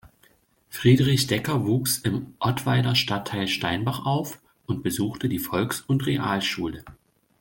Friedrich 0.71 1.27
Decker 1.27 1.63
wuchs 1.67 1.99
im 1.99 2.33
Ottweiler 2.39 2.95
Stadtteil 2.95 3.47
Steinbach 3.47 4.03
auf 4.03 4.41
und 4.65 4.81
besuchte 4.81 5.29
die 5.29 5.37
Volks- 5.37 5.81
und 5.81 6.07
Realschule. 6.07 6.83